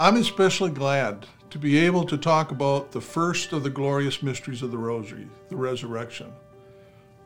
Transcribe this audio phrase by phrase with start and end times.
[0.00, 4.62] I'm especially glad to be able to talk about the first of the glorious mysteries
[4.62, 6.32] of the Rosary, the resurrection.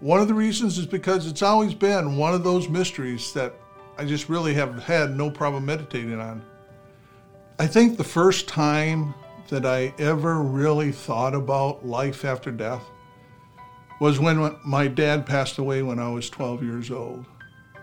[0.00, 3.54] One of the reasons is because it's always been one of those mysteries that
[3.96, 6.42] I just really have had no problem meditating on.
[7.60, 9.14] I think the first time
[9.50, 12.82] that I ever really thought about life after death
[14.00, 17.24] was when my dad passed away when I was 12 years old.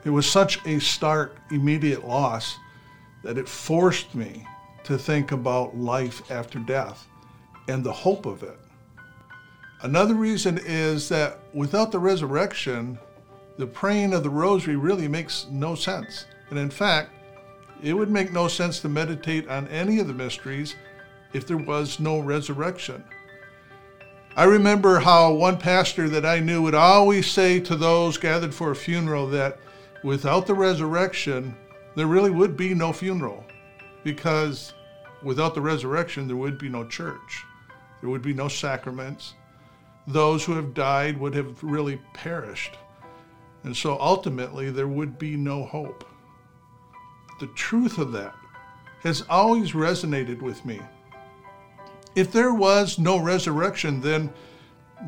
[0.04, 2.58] It was such a stark, immediate loss
[3.24, 4.46] that it forced me
[4.84, 7.08] to think about life after death
[7.68, 8.58] and the hope of it.
[9.82, 13.00] Another reason is that without the resurrection,
[13.58, 16.26] the praying of the rosary really makes no sense.
[16.50, 17.12] And in fact,
[17.82, 20.76] it would make no sense to meditate on any of the mysteries
[21.34, 23.04] if there was no resurrection.
[24.36, 28.72] I remember how one pastor that I knew would always say to those gathered for
[28.72, 29.58] a funeral that
[30.04, 31.56] without the resurrection,
[31.96, 33.44] there really would be no funeral
[34.04, 34.74] because
[35.24, 37.44] without the resurrection, there would be no church,
[38.02, 39.36] there would be no sacraments.
[40.08, 42.78] Those who have died would have really perished.
[43.64, 46.04] And so ultimately, there would be no hope.
[47.40, 48.36] The truth of that
[49.04, 50.82] has always resonated with me.
[52.16, 54.34] If there was no resurrection, then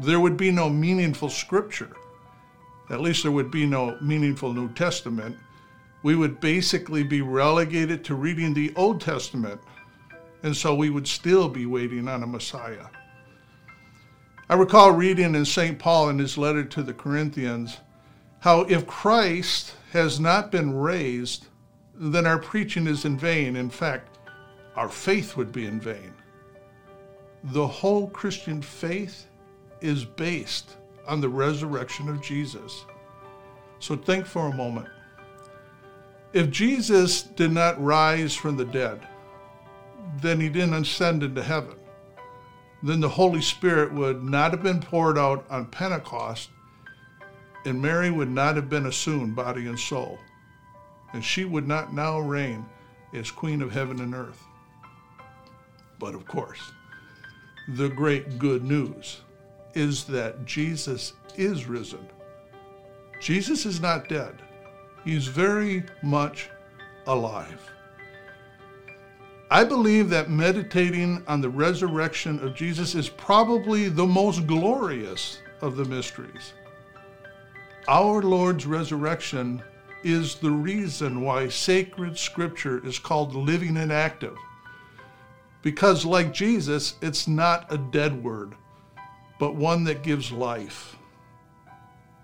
[0.02, 1.96] there would be no meaningful scripture.
[2.90, 5.38] At least there would be no meaningful New Testament
[6.04, 9.60] we would basically be relegated to reading the Old Testament,
[10.44, 12.88] and so we would still be waiting on a Messiah.
[14.50, 15.80] I recall reading in St.
[15.80, 17.78] Paul in his letter to the Corinthians
[18.42, 21.48] how if Christ has not been raised,
[21.96, 23.56] then our preaching is in vain.
[23.56, 24.20] In fact,
[24.76, 26.14] our faith would be in vain.
[27.46, 29.28] The whole Christian faith
[29.80, 30.76] is based
[31.08, 32.84] on the resurrection of Jesus.
[33.80, 34.90] So think for a moment.
[36.34, 39.08] If Jesus did not rise from the dead,
[40.20, 41.76] then he didn't ascend into heaven.
[42.82, 46.50] Then the Holy Spirit would not have been poured out on Pentecost,
[47.66, 50.18] and Mary would not have been assumed body and soul,
[51.14, 52.66] and she would not now reign
[53.14, 54.44] as Queen of heaven and earth.
[56.00, 56.60] But of course,
[57.68, 59.22] the great good news
[59.76, 62.06] is that Jesus is risen.
[63.22, 64.42] Jesus is not dead.
[65.04, 66.50] He's very much
[67.08, 67.60] alive.
[69.52, 75.76] I believe that meditating on the resurrection of Jesus is probably the most glorious of
[75.76, 76.54] the mysteries.
[77.88, 79.62] Our Lord's resurrection
[80.04, 84.38] is the reason why sacred scripture is called living and active.
[85.62, 88.56] Because, like Jesus, it's not a dead word,
[89.40, 90.98] but one that gives life.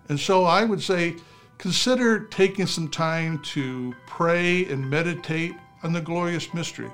[0.09, 1.15] And so I would say,
[1.59, 5.53] consider taking some time to pray and meditate
[5.83, 6.89] on the glorious mystery,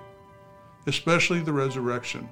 [0.87, 2.27] especially the resurrection,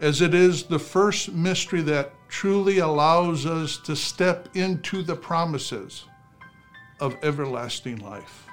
[0.00, 6.04] as it is the first mystery that truly allows us to step into the promises
[7.00, 8.47] of everlasting life.